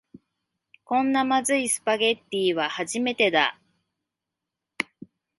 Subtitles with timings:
[0.83, 3.59] こんなまずいスパゲティは初めてだ